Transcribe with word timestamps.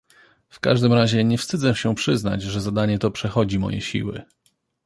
"W 0.49 0.59
każdym 0.59 0.93
razie 0.93 1.23
nie 1.23 1.37
wstydzę 1.37 1.75
się 1.75 1.95
przyznać, 1.95 2.41
że 2.41 2.61
zadanie 2.61 2.99
to 2.99 3.11
przechodzi 3.11 3.59
moje 3.59 3.81
siły." 3.81 4.21